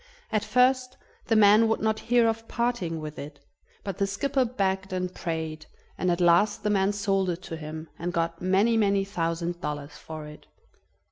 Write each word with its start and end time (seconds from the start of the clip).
At 0.31 0.43
first 0.43 0.97
the 1.27 1.35
man 1.35 1.67
would 1.67 1.79
not 1.79 1.99
hear 2.09 2.27
of 2.27 2.47
parting 2.47 2.99
with 2.99 3.19
it, 3.19 3.39
but 3.83 3.99
the 3.99 4.07
skipper 4.07 4.43
begged 4.45 4.91
and 4.91 5.13
prayed, 5.13 5.67
and 5.95 6.09
at 6.09 6.19
last 6.19 6.63
the 6.63 6.71
man 6.71 6.91
sold 6.91 7.29
it 7.29 7.43
to 7.43 7.55
him, 7.55 7.87
and 7.99 8.11
got 8.11 8.41
many, 8.41 8.77
many 8.77 9.05
thousand 9.05 9.61
dollars 9.61 9.95
for 9.97 10.25
it. 10.25 10.47